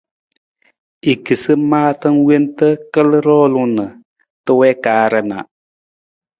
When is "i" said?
1.11-1.13